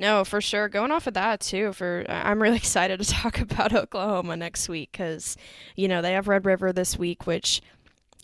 No, 0.00 0.24
for 0.24 0.40
sure. 0.40 0.70
Going 0.70 0.92
off 0.92 1.06
of 1.06 1.12
that 1.12 1.40
too, 1.40 1.74
for 1.74 2.06
I'm 2.08 2.42
really 2.42 2.56
excited 2.64 2.98
to 3.00 3.06
talk 3.06 3.38
about 3.40 3.74
Oklahoma 3.74 4.34
next 4.34 4.66
week 4.66 4.92
because, 4.92 5.36
you 5.76 5.88
know, 5.88 6.00
they 6.00 6.14
have 6.14 6.26
Red 6.26 6.46
River 6.46 6.72
this 6.72 6.98
week, 6.98 7.26
which 7.26 7.60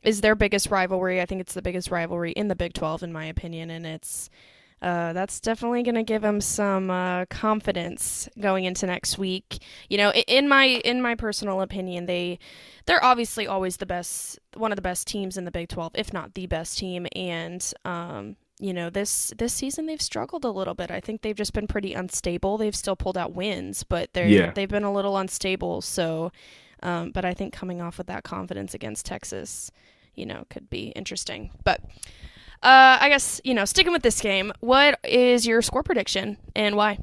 is 0.02 0.22
their 0.22 0.34
biggest 0.34 0.70
rivalry. 0.70 1.20
I 1.20 1.26
think 1.26 1.42
it's 1.42 1.52
the 1.52 1.60
biggest 1.60 1.90
rivalry 1.90 2.32
in 2.32 2.48
the 2.48 2.56
Big 2.56 2.72
12, 2.72 3.02
in 3.02 3.12
my 3.12 3.26
opinion, 3.26 3.68
and 3.68 3.84
it's 3.84 4.30
uh, 4.80 5.12
that's 5.12 5.38
definitely 5.38 5.82
going 5.82 5.96
to 5.96 6.02
give 6.02 6.22
them 6.22 6.40
some 6.40 6.90
uh, 6.90 7.26
confidence 7.26 8.28
going 8.40 8.64
into 8.64 8.86
next 8.86 9.18
week. 9.18 9.58
You 9.90 9.98
know, 9.98 10.12
in 10.12 10.48
my 10.48 10.64
in 10.64 11.02
my 11.02 11.14
personal 11.14 11.60
opinion, 11.60 12.06
they 12.06 12.38
they're 12.86 13.04
obviously 13.04 13.46
always 13.46 13.76
the 13.76 13.86
best, 13.86 14.38
one 14.54 14.72
of 14.72 14.76
the 14.76 14.82
best 14.82 15.06
teams 15.06 15.36
in 15.36 15.44
the 15.44 15.50
Big 15.50 15.68
12, 15.68 15.92
if 15.94 16.12
not 16.12 16.32
the 16.32 16.46
best 16.46 16.78
team, 16.78 17.06
and 17.14 17.70
um, 17.84 18.36
you 18.58 18.72
know 18.72 18.88
this 18.90 19.32
this 19.36 19.52
season 19.52 19.86
they've 19.86 20.00
struggled 20.00 20.44
a 20.44 20.50
little 20.50 20.74
bit. 20.74 20.90
I 20.90 21.00
think 21.00 21.22
they've 21.22 21.36
just 21.36 21.52
been 21.52 21.66
pretty 21.66 21.92
unstable. 21.94 22.56
They've 22.58 22.74
still 22.74 22.96
pulled 22.96 23.18
out 23.18 23.34
wins, 23.34 23.82
but 23.84 24.12
they're 24.14 24.28
Yeah. 24.28 24.50
they've 24.52 24.68
been 24.68 24.84
a 24.84 24.92
little 24.92 25.16
unstable. 25.18 25.82
So, 25.82 26.32
um, 26.82 27.10
but 27.10 27.24
I 27.24 27.34
think 27.34 27.52
coming 27.52 27.80
off 27.80 27.98
with 27.98 28.06
that 28.06 28.24
confidence 28.24 28.72
against 28.74 29.04
Texas, 29.06 29.70
you 30.14 30.24
know, 30.26 30.44
could 30.48 30.70
be 30.70 30.88
interesting. 30.96 31.50
But 31.64 31.80
uh, 32.62 32.96
I 33.00 33.08
guess 33.10 33.40
you 33.44 33.52
know, 33.54 33.66
sticking 33.66 33.92
with 33.92 34.02
this 34.02 34.20
game, 34.20 34.52
what 34.60 34.98
is 35.04 35.46
your 35.46 35.60
score 35.60 35.82
prediction 35.82 36.38
and 36.54 36.76
why? 36.76 36.98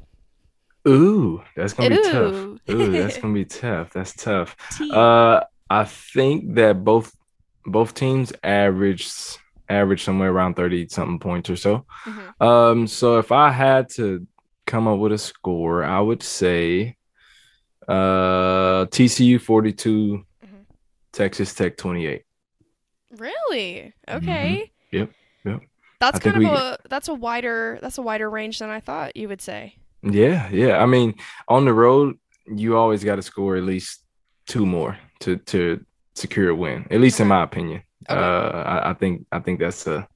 Ooh, 0.87 1.41
that's 1.55 1.73
gonna 1.73 1.91
be 1.91 2.01
tough. 2.03 2.33
Ooh. 2.33 2.59
Ooh, 2.71 2.91
that's 2.91 3.17
gonna 3.17 3.33
be 3.33 3.45
tough. 3.61 3.91
That's 3.93 4.13
tough. 4.15 4.55
Uh, 4.81 5.41
I 5.69 5.83
think 5.85 6.55
that 6.55 6.83
both 6.83 7.15
both 7.65 7.93
teams 7.93 8.33
average 8.43 9.07
average 9.69 10.03
somewhere 10.03 10.31
around 10.31 10.55
thirty 10.55 10.87
something 10.87 11.19
points 11.19 11.49
or 11.49 11.55
so. 11.55 11.85
Mhm. 12.05 12.41
Um, 12.41 12.87
so 12.87 13.17
if 13.19 13.31
I 13.31 13.49
had 13.51 13.89
to 13.95 14.25
come 14.65 14.87
up 14.87 14.99
with 14.99 15.11
a 15.13 15.17
score, 15.17 15.83
I 15.83 15.99
would 15.99 16.23
say 16.23 16.95
uh 17.87 18.85
TCU 18.91 19.39
42, 19.39 20.25
Mhm. 20.45 20.47
Texas 21.11 21.53
Tech 21.53 21.75
28. 21.77 22.23
Really? 23.17 23.93
Okay. 24.09 24.71
Yep, 24.91 25.11
yep. 25.45 25.59
That's 25.99 26.17
I 26.17 26.19
kind 26.19 26.35
of 26.37 26.39
we- 26.43 26.49
a 26.49 26.77
that's 26.89 27.07
a 27.07 27.13
wider 27.13 27.79
that's 27.81 27.97
a 27.97 28.01
wider 28.01 28.29
range 28.29 28.59
than 28.59 28.69
I 28.69 28.79
thought 28.79 29.15
you 29.15 29.27
would 29.27 29.41
say. 29.41 29.75
Yeah, 30.01 30.49
yeah. 30.49 30.81
I 30.81 30.85
mean, 30.85 31.15
on 31.47 31.65
the 31.65 31.73
road, 31.73 32.17
you 32.47 32.77
always 32.77 33.03
got 33.03 33.15
to 33.15 33.21
score 33.21 33.55
at 33.55 33.63
least 33.63 34.03
two 34.47 34.65
more 34.65 34.97
to 35.21 35.37
to 35.37 35.83
secure 36.15 36.49
a 36.49 36.55
win. 36.55 36.85
At 36.91 36.99
least 37.01 37.19
in 37.19 37.27
my 37.27 37.43
opinion. 37.43 37.83
Okay. 38.09 38.19
Uh, 38.19 38.63
I, 38.63 38.89
I 38.91 38.93
think 38.93 39.25
I 39.31 39.39
think 39.39 39.59
that's 39.59 39.87
a 39.87 40.07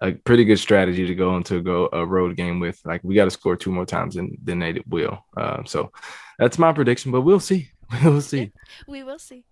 a 0.00 0.12
pretty 0.12 0.44
good 0.44 0.58
strategy 0.58 1.06
to 1.06 1.14
go 1.14 1.36
into 1.36 1.62
go 1.62 1.88
a 1.92 2.04
road 2.04 2.36
game 2.36 2.60
with. 2.60 2.80
Like 2.84 3.02
we 3.04 3.14
got 3.14 3.24
to 3.24 3.30
score 3.30 3.56
two 3.56 3.72
more 3.72 3.86
times 3.86 4.14
than 4.14 4.36
than 4.42 4.58
they 4.58 4.82
will. 4.86 5.24
Uh, 5.36 5.62
so 5.64 5.92
that's 6.38 6.58
my 6.58 6.72
prediction, 6.72 7.12
but 7.12 7.22
we'll 7.22 7.40
see. 7.40 7.70
We'll 8.04 8.20
see. 8.20 8.52
We 8.86 9.02
will 9.02 9.18
see. 9.18 9.44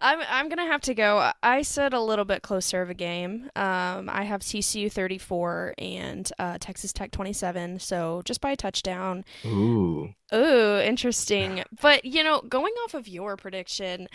I'm 0.00 0.20
I'm 0.28 0.48
gonna 0.48 0.66
have 0.66 0.80
to 0.82 0.94
go. 0.94 1.30
I 1.42 1.62
said 1.62 1.92
a 1.92 2.00
little 2.00 2.24
bit 2.24 2.42
closer 2.42 2.82
of 2.82 2.90
a 2.90 2.94
game. 2.94 3.50
Um, 3.54 4.08
I 4.08 4.24
have 4.24 4.40
TCU 4.40 4.90
34 4.90 5.74
and 5.78 6.30
uh, 6.38 6.56
Texas 6.58 6.92
Tech 6.92 7.10
27, 7.10 7.78
so 7.78 8.22
just 8.24 8.40
by 8.40 8.52
a 8.52 8.56
touchdown. 8.56 9.24
Ooh. 9.44 10.14
Ooh, 10.32 10.78
interesting. 10.78 11.64
But 11.82 12.04
you 12.04 12.24
know, 12.24 12.40
going 12.42 12.72
off 12.84 12.94
of 12.94 13.08
your 13.08 13.36
prediction, 13.36 14.08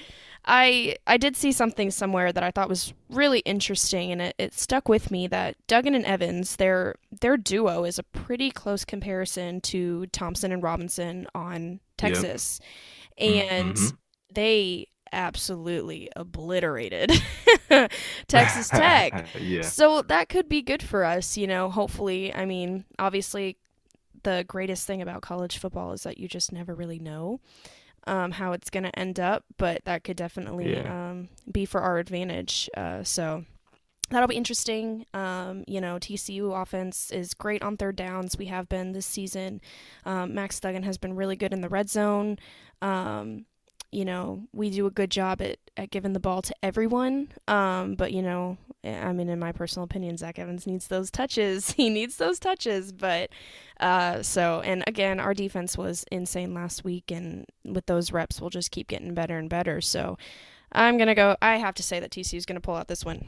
I 0.46 0.96
I 1.05 1.17
did 1.17 1.36
see 1.36 1.51
something 1.51 1.91
somewhere 1.91 2.32
that 2.32 2.44
I 2.44 2.51
thought 2.51 2.70
was 2.70 2.94
really 3.10 3.39
interesting, 3.39 4.12
and 4.12 4.22
it, 4.22 4.36
it 4.38 4.53
stuck 4.53 4.89
with 4.89 5.12
me 5.12 5.27
that 5.27 5.55
Duggan 5.67 5.94
and 5.94 6.05
Evans, 6.05 6.55
their 6.55 6.96
their 7.22 7.38
duo 7.38 7.84
is 7.84 8.00
a 8.00 8.03
pretty 8.03 8.50
close 8.50 8.86
comparison 8.86 9.62
to 9.62 10.08
Thompson 10.08 10.51
and 10.51 10.63
Robinson 10.63 11.27
on 11.36 11.79
Texas, 11.98 12.60
and 13.17 13.75
Mhm. 13.75 13.98
they 14.34 14.88
absolutely 15.12 16.10
obliterated 16.15 17.12
Texas 18.27 18.69
Tech. 18.69 19.27
yeah. 19.39 19.62
So 19.62 20.01
that 20.03 20.29
could 20.29 20.50
be 20.50 20.62
good 20.62 20.84
for 20.84 21.03
us, 21.05 21.38
you 21.38 21.48
know. 21.48 21.69
Hopefully, 21.69 22.34
I 22.34 22.45
mean, 22.45 22.86
obviously, 23.00 23.57
the 24.24 24.43
greatest 24.48 24.88
thing 24.88 25.01
about 25.01 25.22
college 25.22 25.57
football 25.57 25.93
is 25.93 26.03
that 26.03 26.17
you 26.17 26.27
just 26.27 26.51
never 26.51 26.74
really 26.74 27.00
know 27.00 27.39
um, 28.07 28.31
how 28.31 28.51
it's 28.53 28.69
going 28.69 28.84
to 28.84 29.00
end 29.00 29.19
up, 29.19 29.43
but 29.57 29.84
that 29.86 30.03
could 30.03 30.17
definitely 30.17 30.74
Yeah. 30.74 31.10
um, 31.12 31.29
be 31.51 31.65
for 31.65 31.81
our 31.81 31.98
advantage. 31.98 32.69
Uh, 32.75 33.03
so 33.03 33.45
that'll 34.10 34.28
be 34.28 34.36
interesting. 34.36 35.06
Um, 35.14 35.64
you 35.68 35.82
know, 35.82 35.98
TCU 35.98 36.60
offense 36.62 37.12
is 37.12 37.34
great 37.34 37.62
on 37.62 37.78
third 37.78 37.96
downs. 37.96 38.38
We 38.38 38.46
have 38.48 38.70
been 38.70 38.92
this 38.92 39.06
season. 39.06 39.62
Um, 40.06 40.34
Max 40.34 40.60
Duggan 40.60 40.84
has 40.84 40.98
been 40.98 41.16
really 41.16 41.36
good 41.36 41.54
in 41.54 41.62
the 41.62 41.70
red 41.70 41.90
zone. 41.90 42.38
Um, 42.82 43.46
you 43.92 44.04
know, 44.04 44.44
we 44.52 44.70
do 44.70 44.86
a 44.86 44.92
good 44.92 45.10
job 45.10 45.42
at, 45.42 45.58
at 45.78 45.90
giving 45.90 46.14
the 46.14 46.20
ball 46.20 46.42
to 46.42 46.54
everyone. 46.62 47.30
Um, 47.48 47.96
but, 47.96 48.12
you 48.12 48.22
know, 48.22 48.58
I 48.84 49.14
mean, 49.14 49.30
in 49.30 49.40
my 49.40 49.54
personal 49.54 49.86
opinion, 49.86 50.18
Zach 50.18 50.38
Evans 50.38 50.68
needs 50.68 50.88
those 50.88 51.10
touches. 51.10 51.72
He 51.78 51.90
needs 51.90 52.18
those 52.18 52.38
touches. 52.38 52.92
But, 52.92 53.30
uh, 53.80 54.22
so, 54.22 54.62
and 54.62 54.84
again, 54.86 55.20
our 55.20 55.34
defense 55.34 55.78
was 55.78 56.04
insane 56.12 56.54
last 56.54 56.84
week. 56.84 57.10
And 57.10 57.46
with 57.64 57.86
those 57.86 58.12
reps, 58.12 58.42
we'll 58.42 58.50
just 58.50 58.72
keep 58.72 58.88
getting 58.88 59.14
better 59.14 59.38
and 59.38 59.50
better. 59.50 59.80
So 59.80 60.18
I'm 60.74 60.98
going 60.98 61.08
to 61.08 61.16
go, 61.16 61.38
I 61.42 61.56
have 61.56 61.76
to 61.76 61.84
say 61.84 62.00
that 62.02 62.12
TCU 62.12 62.36
is 62.36 62.46
going 62.46 62.58
to 62.58 62.62
pull 62.62 62.76
out 62.76 62.90
this 62.90 63.06
win. 63.06 63.26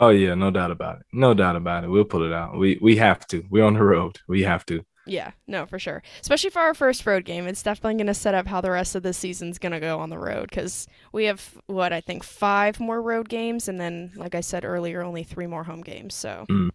Oh 0.00 0.10
yeah, 0.10 0.34
no 0.34 0.50
doubt 0.50 0.70
about 0.70 1.00
it. 1.00 1.06
No 1.12 1.34
doubt 1.34 1.56
about 1.56 1.84
it. 1.84 1.90
We'll 1.90 2.04
pull 2.04 2.24
it 2.24 2.32
out. 2.32 2.56
We 2.58 2.78
we 2.80 2.96
have 2.96 3.26
to. 3.28 3.44
We're 3.50 3.64
on 3.64 3.74
the 3.74 3.84
road. 3.84 4.18
We 4.28 4.42
have 4.42 4.66
to. 4.66 4.84
Yeah, 5.06 5.32
no, 5.46 5.66
for 5.66 5.78
sure. 5.78 6.02
Especially 6.20 6.48
for 6.48 6.60
our 6.60 6.72
first 6.72 7.04
road 7.04 7.26
game, 7.26 7.46
it's 7.46 7.62
definitely 7.62 7.94
going 7.94 8.06
to 8.06 8.14
set 8.14 8.34
up 8.34 8.46
how 8.46 8.62
the 8.62 8.70
rest 8.70 8.94
of 8.94 9.02
the 9.02 9.12
season's 9.12 9.58
going 9.58 9.72
to 9.72 9.80
go 9.80 9.98
on 9.98 10.08
the 10.08 10.18
road 10.18 10.48
because 10.48 10.86
we 11.12 11.24
have 11.24 11.58
what 11.66 11.92
I 11.92 12.00
think 12.00 12.24
five 12.24 12.80
more 12.80 13.02
road 13.02 13.28
games, 13.28 13.68
and 13.68 13.78
then, 13.78 14.12
like 14.16 14.34
I 14.34 14.40
said 14.40 14.64
earlier, 14.64 15.02
only 15.02 15.22
three 15.22 15.46
more 15.46 15.64
home 15.64 15.82
games. 15.82 16.14
So 16.14 16.46
mm. 16.48 16.70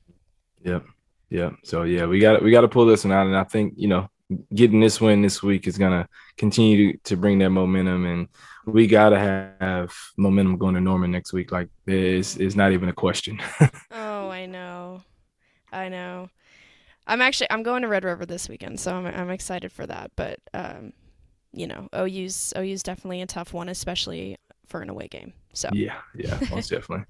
Yep. 0.64 0.86
Yep. 1.30 1.54
So 1.64 1.84
yeah, 1.84 2.06
we 2.06 2.20
got 2.20 2.44
we 2.44 2.52
got 2.52 2.62
to 2.62 2.68
pull 2.68 2.86
this 2.86 3.04
one 3.04 3.14
out, 3.14 3.28
and 3.28 3.36
I 3.36 3.44
think 3.44 3.74
you 3.78 3.88
know 3.88 4.10
getting 4.54 4.80
this 4.80 5.02
win 5.02 5.22
this 5.22 5.42
week 5.42 5.68
is 5.68 5.80
continue 6.38 6.94
to, 6.94 7.00
to 7.06 7.18
bring 7.18 7.40
that 7.40 7.50
momentum, 7.50 8.06
and 8.06 8.28
we 8.66 8.88
gotta 8.88 9.20
have 9.20 9.94
momentum 10.18 10.58
going 10.58 10.76
to 10.76 10.82
Norman 10.82 11.12
next 11.12 11.34
week. 11.34 11.52
Like 11.52 11.70
it's 11.86 12.36
it's 12.38 12.56
not 12.56 12.72
even 12.72 12.90
a 12.90 12.94
question. 12.94 13.42
Oh, 13.92 14.30
I 14.30 14.46
know. 14.46 15.02
I 15.72 15.90
know. 15.90 16.30
I'm 17.08 17.22
actually 17.22 17.48
I'm 17.50 17.64
going 17.64 17.82
to 17.82 17.88
Red 17.88 18.04
River 18.04 18.26
this 18.26 18.48
weekend, 18.48 18.80
so 18.80 18.94
I'm 18.94 19.06
I'm 19.08 19.30
excited 19.32 19.72
for 19.72 19.88
that. 19.88 20.12
But 20.16 20.40
um, 20.54 20.94
you 21.52 21.68
know, 21.68 21.90
OU's 21.96 22.54
OU's 22.56 22.84
definitely 22.84 23.22
a 23.22 23.26
tough 23.26 23.54
one, 23.54 23.70
especially 23.70 24.38
for 24.68 24.82
an 24.82 24.90
away 24.90 25.08
game. 25.08 25.34
So 25.54 25.70
yeah, 25.74 25.98
yeah, 26.16 26.40
most 26.52 26.70
definitely. 26.70 27.06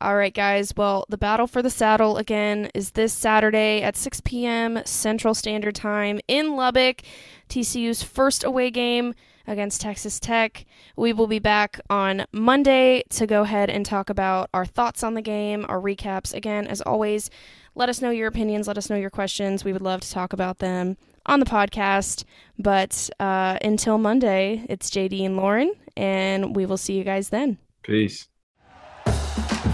All 0.00 0.14
right, 0.14 0.34
guys. 0.34 0.74
Well, 0.76 1.06
the 1.08 1.18
battle 1.18 1.46
for 1.46 1.62
the 1.62 1.70
saddle 1.70 2.18
again 2.18 2.70
is 2.74 2.90
this 2.92 3.14
Saturday 3.14 3.82
at 3.82 3.96
6 3.96 4.20
p.m. 4.20 4.80
Central 4.84 5.34
Standard 5.34 5.74
Time 5.74 6.20
in 6.28 6.54
Lubbock. 6.54 7.00
TCU's 7.48 8.02
first 8.02 8.44
away 8.44 8.70
game 8.70 9.14
against 9.46 9.80
Texas 9.80 10.18
Tech. 10.20 10.64
We 10.96 11.12
will 11.12 11.26
be 11.26 11.38
back 11.38 11.80
on 11.88 12.26
Monday 12.32 13.02
to 13.10 13.26
go 13.26 13.42
ahead 13.42 13.70
and 13.70 13.84
talk 13.84 14.10
about 14.10 14.50
our 14.52 14.66
thoughts 14.66 15.02
on 15.02 15.14
the 15.14 15.22
game, 15.22 15.66
our 15.68 15.80
recaps. 15.80 16.34
Again, 16.34 16.66
as 16.66 16.80
always, 16.80 17.30
let 17.74 17.88
us 17.88 18.00
know 18.00 18.10
your 18.10 18.28
opinions, 18.28 18.66
let 18.66 18.78
us 18.78 18.88
know 18.88 18.96
your 18.96 19.10
questions. 19.10 19.64
We 19.64 19.72
would 19.72 19.82
love 19.82 20.00
to 20.00 20.10
talk 20.10 20.32
about 20.32 20.58
them 20.58 20.96
on 21.26 21.40
the 21.40 21.46
podcast. 21.46 22.24
But 22.58 23.10
uh, 23.20 23.58
until 23.62 23.98
Monday, 23.98 24.64
it's 24.68 24.90
JD 24.90 25.24
and 25.24 25.36
Lauren, 25.36 25.72
and 25.96 26.56
we 26.56 26.66
will 26.66 26.78
see 26.78 26.94
you 26.94 27.04
guys 27.04 27.28
then. 27.28 27.58
Peace. 27.82 28.28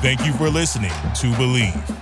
Thank 0.02 0.26
you 0.26 0.32
for 0.32 0.50
listening 0.50 0.90
to 0.90 1.30
Bleav. 1.34 2.01